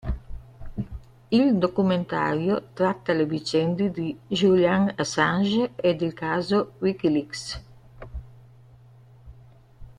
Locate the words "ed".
5.75-6.01